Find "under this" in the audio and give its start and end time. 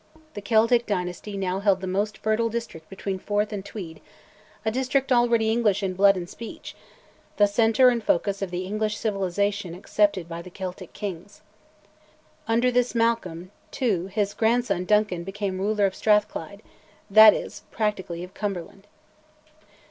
12.47-12.95